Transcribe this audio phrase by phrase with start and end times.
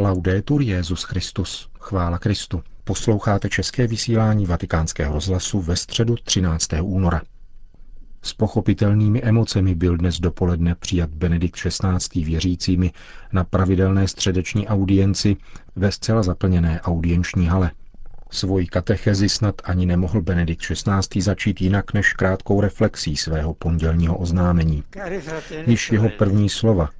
[0.00, 1.68] Laudetur Jezus Christus.
[1.80, 2.62] Chvála Kristu.
[2.84, 6.68] Posloucháte české vysílání Vatikánského rozhlasu ve středu 13.
[6.82, 7.22] února.
[8.22, 12.24] S pochopitelnými emocemi byl dnes dopoledne přijat Benedikt XVI.
[12.24, 12.92] věřícími
[13.32, 15.36] na pravidelné středeční audienci
[15.76, 17.70] ve zcela zaplněné audienční hale.
[18.30, 21.22] Svoji katechezi snad ani nemohl Benedikt XVI.
[21.22, 24.84] začít jinak než krátkou reflexí svého pondělního oznámení.
[25.66, 26.90] Již jeho první slova.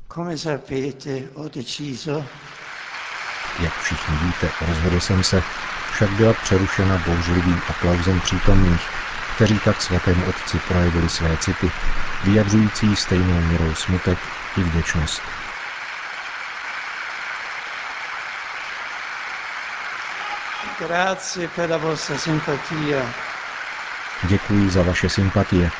[3.59, 5.43] Jak všichni víte, rozhodl jsem se,
[5.93, 8.89] však byla přerušena bouřlivým aplauzem přítomných,
[9.35, 11.71] kteří tak svatému otci projevili své city,
[12.25, 14.19] vyjadřující stejnou měrou smutek
[14.57, 15.23] i vděčnost.
[24.29, 25.71] Děkuji za vaše sympatie.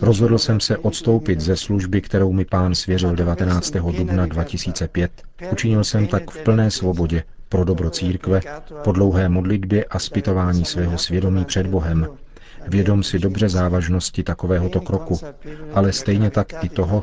[0.00, 3.70] Rozhodl jsem se odstoupit ze služby, kterou mi pán svěřil 19.
[3.70, 5.22] dubna 2005.
[5.52, 8.40] Učinil jsem tak v plné svobodě pro dobro církve,
[8.84, 12.08] po dlouhé modlitbě a zpytování svého svědomí před Bohem.
[12.68, 15.20] Vědom si dobře závažnosti takovéhoto kroku,
[15.74, 17.02] ale stejně tak i toho,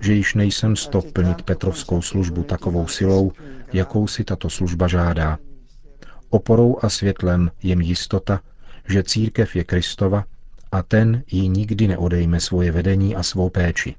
[0.00, 3.32] že již nejsem stop plnit Petrovskou službu takovou silou,
[3.72, 5.38] jakou si tato služba žádá.
[6.30, 8.40] Oporou a světlem je jistota,
[8.88, 10.24] že církev je Kristova
[10.72, 13.94] a ten jí nikdy neodejme svoje vedení a svou péči.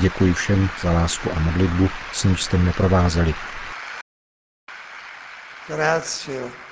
[0.00, 3.34] Děkuji všem za lásku a modlitbu, s níž jste mě provázeli.
[5.68, 6.69] Grazie.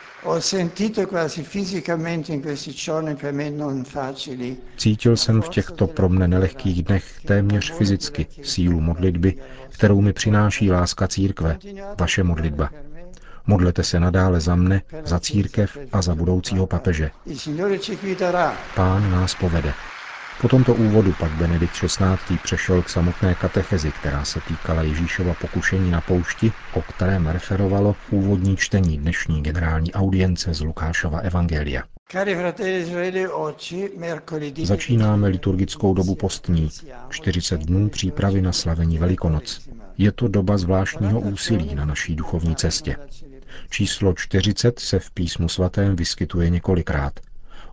[4.77, 9.35] Cítil jsem v těchto pro mne nelehkých dnech téměř fyzicky sílu modlitby,
[9.69, 11.59] kterou mi přináší láska církve,
[11.99, 12.71] vaše modlitba.
[13.47, 17.11] Modlete se nadále za mne, za církev a za budoucího papeže.
[18.75, 19.75] Pán nás povede.
[20.41, 22.39] Po tomto úvodu pak Benedikt XVI.
[22.43, 28.57] přešel k samotné katechezi, která se týkala Ježíšova pokušení na poušti, o kterém referovalo úvodní
[28.57, 31.83] čtení dnešní generální audience z Lukášova Evangelia.
[34.65, 36.71] Začínáme liturgickou dobu postní,
[37.11, 39.69] 40 dnů přípravy na slavení Velikonoc.
[39.99, 42.97] Je to doba zvláštního úsilí na naší duchovní cestě.
[43.71, 47.13] Číslo 40 se v písmu svatém vyskytuje několikrát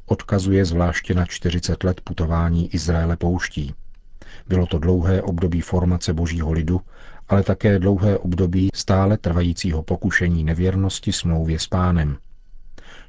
[0.05, 3.73] odkazuje zvláště na 40 let putování Izraele pouští.
[4.47, 6.81] Bylo to dlouhé období formace božího lidu,
[7.29, 12.17] ale také dlouhé období stále trvajícího pokušení nevěrnosti smlouvě s pánem.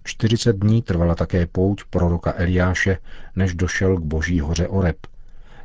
[0.04, 2.98] 40 dní trvala také pouť proroka Eliáše,
[3.36, 4.96] než došel k boží hoře Oreb,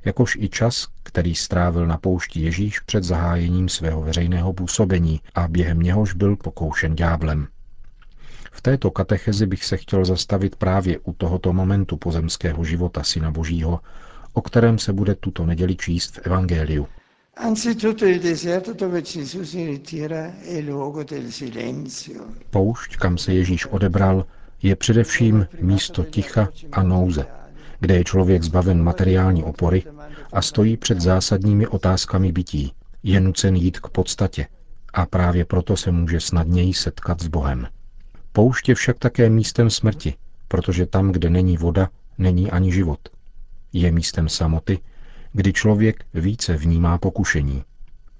[0.06, 5.80] jakož i čas, který strávil na poušti Ježíš před zahájením svého veřejného působení a během
[5.80, 7.48] něhož byl pokoušen ďáblem.
[8.52, 13.80] V této katechezi bych se chtěl zastavit právě u tohoto momentu pozemského života Syna Božího,
[14.34, 16.88] o kterém se bude tuto neděli číst v Evangeliu.
[22.50, 24.26] Poušť, kam se Ježíš odebral,
[24.62, 27.26] je především místo ticha a nouze,
[27.80, 29.84] kde je člověk zbaven materiální opory
[30.34, 32.74] a stojí před zásadními otázkami bytí.
[33.04, 34.48] Je nucen jít k podstatě
[34.94, 37.68] a právě proto se může snadněji setkat s Bohem.
[38.32, 40.14] Poušť je však také místem smrti,
[40.48, 43.00] protože tam, kde není voda, není ani život.
[43.74, 44.80] Je místem samoty,
[45.34, 47.64] kdy člověk více vnímá pokušení.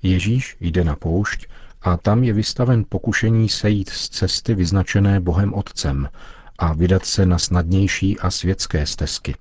[0.04, 1.48] Ježíš jde na poušť
[1.82, 6.10] a tam je vystaven pokušení sejít z cesty vyznačené Bohem Otcem
[6.58, 9.36] a vydat se na snadnější a světské stezky.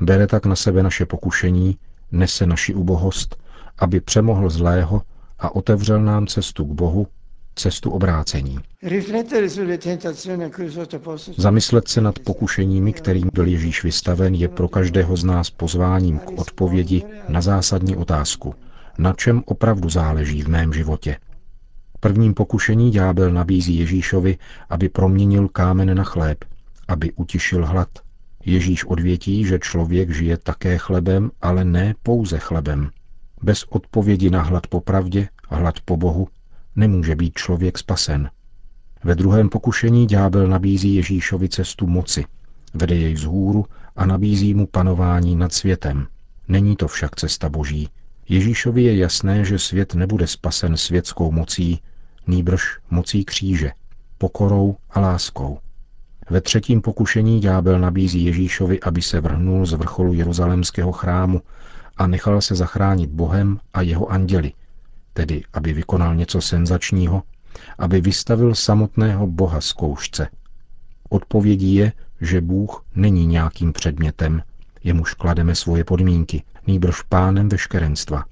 [0.00, 1.78] Bere tak na sebe naše pokušení,
[2.12, 3.42] nese naši ubohost,
[3.78, 5.02] aby přemohl zlého
[5.38, 7.06] a otevřel nám cestu k Bohu
[7.54, 8.58] cestu obrácení.
[11.36, 16.30] Zamyslet se nad pokušeními, kterým byl Ježíš vystaven, je pro každého z nás pozváním k
[16.40, 18.54] odpovědi na zásadní otázku.
[18.98, 21.16] Na čem opravdu záleží v mém životě?
[22.00, 24.38] Prvním pokušení ďábel nabízí Ježíšovi,
[24.70, 26.44] aby proměnil kámen na chléb,
[26.88, 27.88] aby utišil hlad.
[28.44, 32.90] Ježíš odvětí, že člověk žije také chlebem, ale ne pouze chlebem.
[33.42, 36.28] Bez odpovědi na hlad po pravdě, hlad po Bohu,
[36.76, 38.30] nemůže být člověk spasen.
[39.04, 42.24] Ve druhém pokušení ďábel nabízí Ježíšovi cestu moci,
[42.74, 46.06] vede jej vzhůru a nabízí mu panování nad světem.
[46.48, 47.88] Není to však cesta boží.
[48.28, 51.80] Ježíšovi je jasné, že svět nebude spasen světskou mocí,
[52.26, 53.72] nýbrž mocí kříže,
[54.18, 55.58] pokorou a láskou.
[56.30, 61.42] Ve třetím pokušení ďábel nabízí Ježíšovi, aby se vrhnul z vrcholu Jeruzalémského chrámu
[61.96, 64.52] a nechal se zachránit Bohem a jeho anděli,
[65.12, 67.22] tedy aby vykonal něco senzačního,
[67.78, 70.28] aby vystavil samotného Boha zkoušce.
[71.08, 74.42] Odpovědí je, že Bůh není nějakým předmětem,
[74.84, 78.24] jemuž klademe svoje podmínky, nýbrž pánem veškerenstva.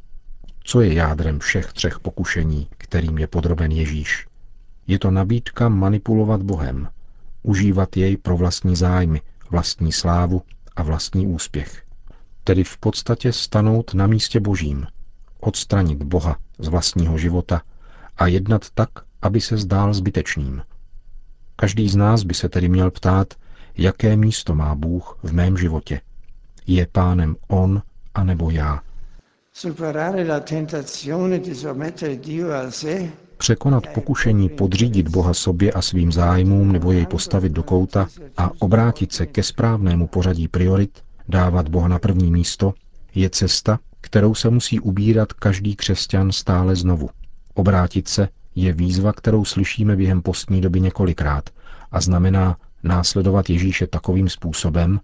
[0.64, 4.26] Co je jádrem všech třech pokušení, kterým je podroben Ježíš?
[4.86, 6.88] Je to nabídka manipulovat Bohem,
[7.42, 9.20] užívat jej pro vlastní zájmy,
[9.50, 10.42] vlastní slávu
[10.76, 11.82] a vlastní úspěch.
[12.44, 14.86] Tedy v podstatě stanout na místě božím,
[15.48, 17.62] odstranit Boha z vlastního života
[18.16, 18.88] a jednat tak,
[19.22, 20.62] aby se zdál zbytečným.
[21.56, 23.34] Každý z nás by se tedy měl ptát,
[23.76, 26.00] jaké místo má Bůh v mém životě.
[26.66, 27.82] Je pánem On
[28.14, 28.80] a nebo já?
[33.38, 39.12] Překonat pokušení podřídit Boha sobě a svým zájmům nebo jej postavit do kouta a obrátit
[39.12, 42.74] se ke správnému pořadí priorit, dávat Boha na první místo,
[43.14, 47.10] je cesta, kterou se musí ubírat každý křesťan stále znovu.
[47.54, 51.50] Obrátit se je výzva, kterou slyšíme během postní doby několikrát
[51.92, 55.00] a znamená následovat Ježíše takovým způsobem,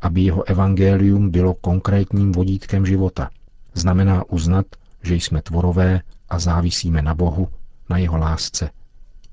[0.00, 3.30] aby jeho evangelium bylo konkrétním vodítkem života.
[3.74, 4.66] Znamená uznat,
[5.02, 7.48] že jsme tvorové a závisíme na Bohu,
[7.90, 8.70] na jeho lásce.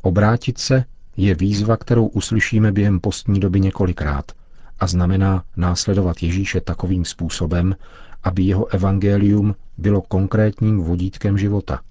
[0.01, 0.85] Obrátit se
[1.17, 4.31] je výzva, kterou uslyšíme během postní doby několikrát
[4.79, 7.75] a znamená následovat Ježíše takovým způsobem,
[8.25, 11.81] aby jeho evangelium bylo konkrétním vodítkem života.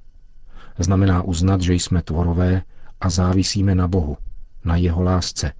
[0.78, 2.62] Znamená uznat, že jsme tvorové
[3.00, 4.16] a závisíme na Bohu,
[4.64, 5.52] na jeho lásce.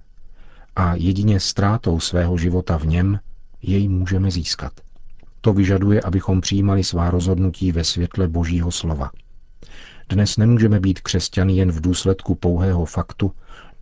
[0.75, 3.19] A jedině ztrátou svého života v něm
[3.61, 4.73] jej můžeme získat.
[5.41, 9.11] To vyžaduje, abychom přijímali svá rozhodnutí ve světle Božího slova.
[10.09, 13.31] Dnes nemůžeme být křesťany jen v důsledku pouhého faktu,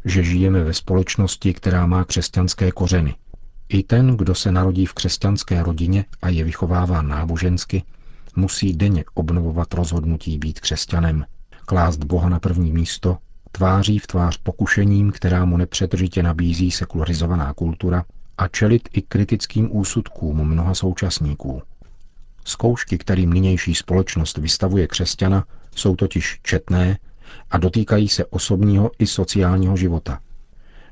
[0.05, 3.15] že žijeme ve společnosti, která má křesťanské kořeny.
[3.73, 7.83] I ten, kdo se narodí v křesťanské rodině a je vychováván nábožensky,
[8.35, 11.25] musí denně obnovovat rozhodnutí být křesťanem,
[11.65, 13.17] klást Boha na první místo,
[13.51, 18.05] tváří v tvář pokušením, která mu nepřetržitě nabízí sekularizovaná kultura,
[18.37, 21.61] a čelit i kritickým úsudkům mnoha současníků.
[22.45, 26.97] Zkoušky, kterým nynější společnost vystavuje křesťana, jsou totiž četné
[27.51, 30.19] a dotýkají se osobního i sociálního života.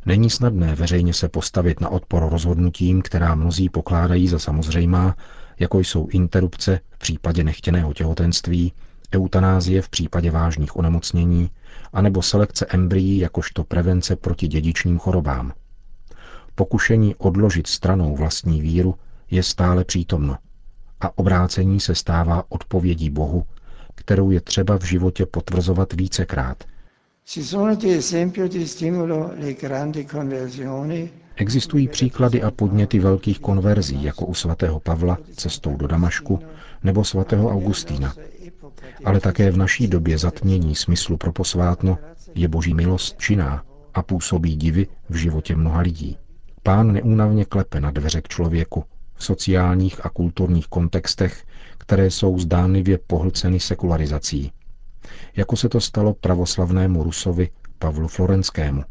[0.05, 5.15] Není snadné veřejně se postavit na odpor rozhodnutím, která mnozí pokládají za samozřejmá,
[5.59, 8.73] jako jsou interrupce v případě nechtěného těhotenství,
[9.15, 11.49] eutanázie v případě vážných onemocnění,
[11.93, 15.53] anebo selekce embryí jakožto prevence proti dědičným chorobám.
[16.55, 18.95] Pokušení odložit stranou vlastní víru
[19.31, 20.37] je stále přítomno
[21.01, 23.45] a obrácení se stává odpovědí Bohu,
[23.95, 26.63] kterou je třeba v životě potvrzovat vícekrát.
[31.35, 36.39] Existují příklady a podněty velkých konverzí, jako u svatého Pavla cestou do Damašku
[36.83, 38.13] nebo svatého Augustína.
[39.05, 41.97] Ale také v naší době zatmění smyslu pro posvátno
[42.35, 43.63] je boží milost činná
[43.93, 46.17] a působí divy v životě mnoha lidí.
[46.63, 48.83] Pán neúnavně klepe na dveře k člověku
[49.15, 51.45] v sociálních a kulturních kontextech,
[51.77, 54.51] které jsou zdánlivě pohlceny sekularizací.
[55.35, 57.49] Jako se to stalo pravoslavnému Rusovi
[57.79, 58.83] Pavlu Florenskému.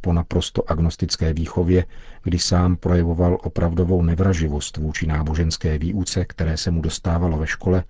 [0.00, 1.84] Po naprosto agnostické výchově,
[2.22, 7.84] kdy sám projevoval opravdovou nevraživost vůči náboženské výuce, které se mu dostávalo ve škole,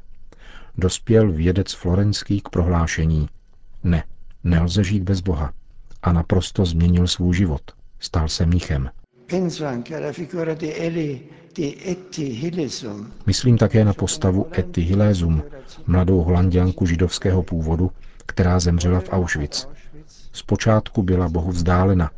[0.78, 3.28] dospěl vědec florenský k prohlášení
[3.84, 4.04] Ne,
[4.44, 5.52] nelze žít bez Boha.
[6.02, 7.62] A naprosto změnil svůj život.
[8.00, 8.90] Stal se mnichem.
[13.26, 15.42] Myslím také na postavu Etty Hillesum,
[15.86, 17.90] mladou holanděnku židovského původu,
[18.26, 19.66] která zemřela v Auschwitz.
[20.32, 22.10] Zpočátku byla Bohu vzdálena,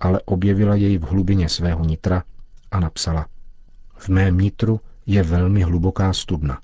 [0.00, 2.22] ale objevila jej v hlubině svého nitra
[2.70, 3.26] a napsala
[3.96, 6.60] V mém nitru je velmi hluboká studna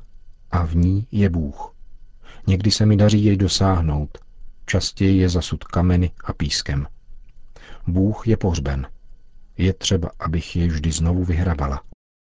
[0.50, 1.74] a v ní je Bůh.
[2.46, 4.18] Někdy se mi daří jej dosáhnout,
[4.66, 6.86] častěji je zasud kameny a pískem.
[7.86, 8.86] Bůh je pohřben.
[9.58, 11.82] Je třeba, abych jej vždy znovu vyhrabala.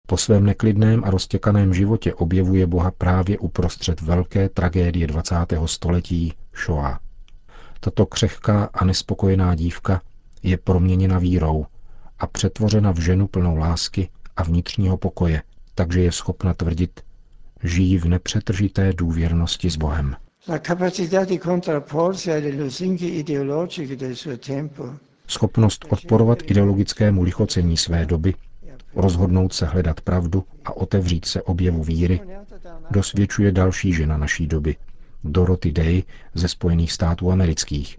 [0.08, 5.36] Po svém neklidném a roztěkaném životě objevuje Boha právě uprostřed velké tragédie 20.
[5.66, 6.34] století
[6.66, 7.00] Shoah.
[7.80, 10.02] Tato křehká a nespokojená dívka
[10.44, 11.66] je proměněna vírou
[12.20, 15.42] a přetvořena v ženu plnou lásky a vnitřního pokoje,
[15.76, 17.00] takže je schopna tvrdit,
[17.64, 20.16] žijí v nepřetržité důvěrnosti s Bohem.
[20.48, 24.94] La capacità di contrapporsi alle lusinghe ideologiche del suo tempo
[25.32, 28.34] schopnost odporovat ideologickému lichocení své doby,
[28.96, 32.22] rozhodnout se hledat pravdu a otevřít se objevu víry,
[32.92, 34.76] dosvědčuje další žena naší doby,
[35.24, 37.98] Dorothy Day ze Spojených států amerických.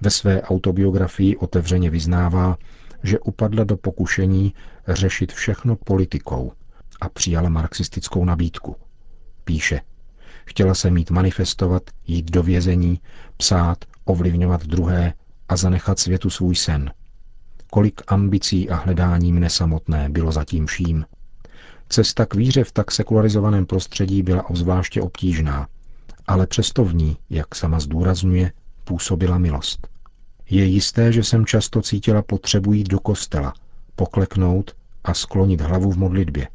[0.00, 2.56] Ve své autobiografii otevřeně vyznává,
[3.02, 4.54] že upadla do pokušení
[4.88, 6.52] řešit všechno politikou
[7.00, 8.76] a přijala marxistickou nabídku.
[9.44, 9.80] Píše,
[10.44, 13.00] chtěla se mít manifestovat, jít do vězení,
[13.36, 15.12] psát, ovlivňovat druhé
[15.48, 16.90] a zanechat světu svůj sen.
[17.70, 21.04] Kolik ambicí a hledání mne samotné bylo zatím vším.
[21.88, 25.68] Cesta k víře v tak sekularizovaném prostředí byla obzvláště obtížná,
[26.26, 28.52] ale přesto v ní, jak sama zdůrazňuje,
[28.84, 29.88] působila milost.
[30.50, 33.54] Je jisté, že jsem často cítila potřebu jít do kostela,
[33.96, 36.48] pokleknout a sklonit hlavu v modlitbě.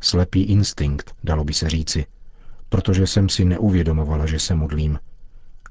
[0.00, 2.06] Slepý instinkt, dalo by se říci,
[2.68, 4.98] protože jsem si neuvědomovala, že se modlím.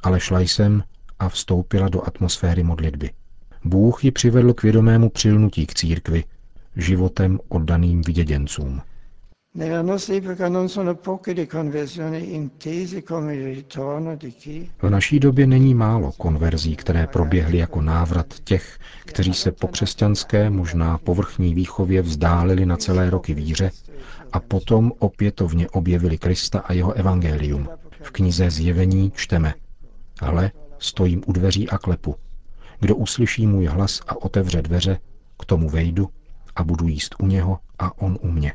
[0.03, 0.83] Ale šla jsem
[1.21, 3.09] a vstoupila do atmosféry modlitby.
[3.65, 6.23] Bůh ji přivedl k vědomému přilnutí k církvi,
[6.75, 8.81] životem oddaným vyděděncům.
[14.81, 20.49] V naší době není málo konverzí, které proběhly jako návrat těch, kteří se po křesťanské,
[20.49, 23.71] možná povrchní výchově vzdálili na celé roky víře
[24.33, 27.69] a potom opětovně objevili Krista a jeho evangelium.
[28.01, 29.53] V knize Zjevení čteme
[30.21, 30.51] Hle,
[30.81, 32.15] stojím u dveří a klepu.
[32.79, 34.99] Kdo uslyší můj hlas a otevře dveře,
[35.39, 36.09] k tomu vejdu
[36.55, 38.53] a budu jíst u něho a on u mě.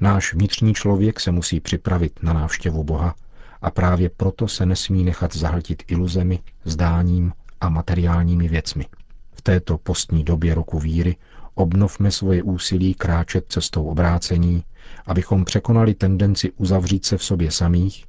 [0.00, 3.14] Náš vnitřní člověk se musí připravit na návštěvu Boha
[3.62, 8.86] a právě proto se nesmí nechat zahltit iluzemi, zdáním a materiálními věcmi.
[9.32, 11.16] V této postní době roku víry
[11.54, 14.64] obnovme svoje úsilí kráčet cestou obrácení,
[15.06, 18.04] abychom překonali tendenci uzavřít se v sobě samých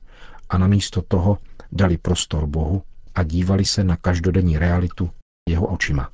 [0.50, 1.38] a namísto toho
[1.72, 2.82] dali prostor Bohu
[3.15, 5.10] a dívali se na každodenní realitu
[5.50, 6.10] jeho očima.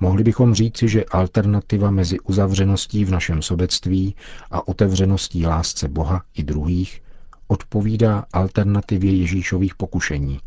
[0.00, 4.14] Mohli bychom říci, že alternativa mezi uzavřeností v našem sobectví
[4.50, 7.02] a otevřeností lásce Boha i druhých
[7.48, 10.40] odpovídá alternativě Ježíšových pokušení.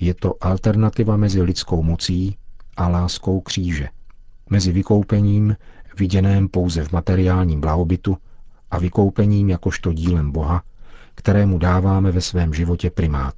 [0.00, 2.36] Je to alternativa mezi lidskou mocí
[2.76, 3.88] a láskou kříže.
[4.50, 5.56] Mezi vykoupením,
[5.98, 8.16] viděném pouze v materiálním blahobytu,
[8.70, 10.62] a vykoupením jakožto dílem Boha,
[11.14, 13.34] kterému dáváme ve svém životě primát.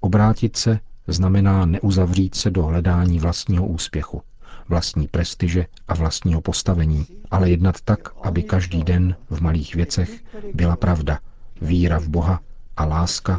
[0.00, 0.80] Obrátit se
[1.12, 4.22] znamená neuzavřít se do hledání vlastního úspěchu,
[4.68, 10.10] vlastní prestiže a vlastního postavení, ale jednat tak, aby každý den v malých věcech
[10.54, 11.18] byla pravda,
[11.62, 12.40] víra v Boha
[12.76, 13.38] a láska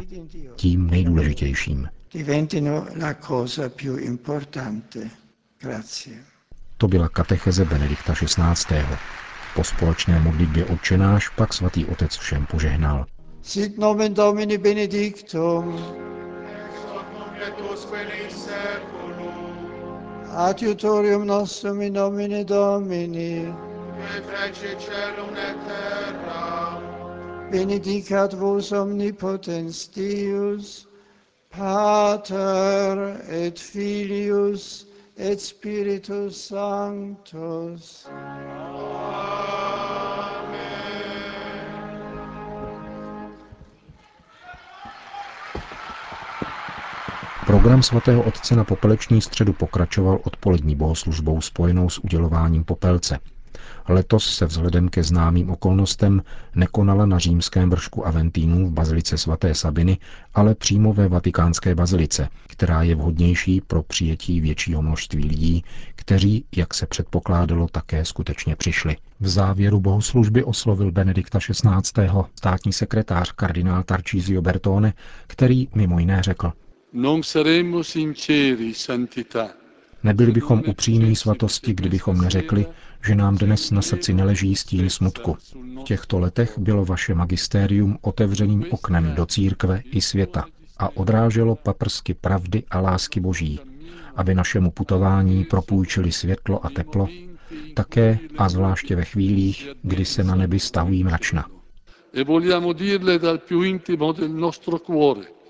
[0.56, 1.88] tím nejdůležitějším.
[6.78, 8.76] To byla katecheze Benedikta XVI.
[9.54, 13.06] Po společné modlitbě odčenáš pak svatý otec všem požehnal.
[13.42, 15.82] Sit nomen Domini benedictum.
[20.30, 23.52] Adiutorium nostrum in nomine Domini.
[27.50, 30.86] Benedicat vos omnipotens Deus,
[31.50, 34.86] Pater et Filius
[35.18, 38.06] et Spiritus Sanctus.
[47.46, 53.18] Program svatého otce na popeleční středu pokračoval odpolední bohoslužbou spojenou s udělováním popelce.
[53.88, 56.22] Letos se vzhledem ke známým okolnostem
[56.54, 59.98] nekonala na římském vršku Aventínů v bazilice svaté Sabiny,
[60.34, 66.74] ale přímo ve vatikánské bazilice, která je vhodnější pro přijetí většího množství lidí, kteří, jak
[66.74, 68.96] se předpokládalo, také skutečně přišli.
[69.20, 72.08] V závěru bohoslužby oslovil Benedikta XVI.
[72.34, 74.92] státní sekretář kardinál Tarcísio Bertone,
[75.26, 76.52] který mimo jiné řekl,
[80.02, 82.66] Nebyli bychom upřímní svatosti, kdybychom neřekli,
[83.06, 85.36] že nám dnes na srdci neleží stín smutku.
[85.80, 90.44] V těchto letech bylo vaše magistérium otevřeným oknem do církve i světa
[90.78, 93.60] a odráželo paprsky pravdy a lásky boží,
[94.16, 97.08] aby našemu putování propůjčili světlo a teplo,
[97.74, 101.46] také a zvláště ve chvílích, kdy se na nebi stahují mračna.
[102.14, 105.41] E vogliamo dirle dal più intimo del nostro cuore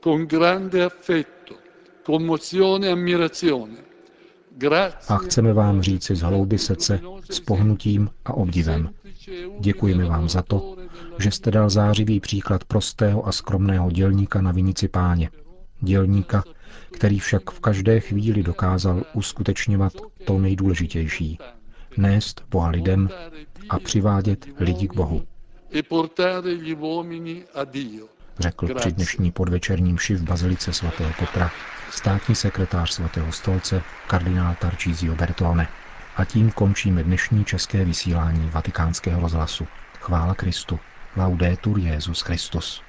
[0.00, 1.56] con grande affetto,
[2.02, 3.88] commozione e ammirazione.
[5.08, 8.90] A chceme vám říci z hlouby srdce s pohnutím a obdivem.
[9.60, 10.76] Děkujeme vám za to,
[11.18, 15.30] že jste dal zářivý příklad prostého a skromného dělníka na vinici páně.
[15.80, 16.44] Dělníka,
[16.92, 19.92] který však v každé chvíli dokázal uskutečňovat
[20.24, 21.38] to nejdůležitější.
[21.96, 23.08] Nést Boha lidem
[23.68, 25.22] a přivádět lidi k Bohu.
[25.74, 31.50] E portare gli uomini a Dio řekl při dnešní podvečerním ši v Bazilice svatého Petra
[31.90, 35.68] státní sekretář svatého stolce kardinál Tarcísio Bertone.
[36.16, 39.66] A tím končíme dnešní české vysílání vatikánského rozhlasu.
[40.00, 40.80] Chvála Kristu.
[41.16, 42.82] Laudetur Jezus Christus.